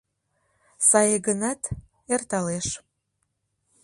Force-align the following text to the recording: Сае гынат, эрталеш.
Сае 0.89 1.17
гынат, 1.27 1.61
эрталеш. 2.13 2.67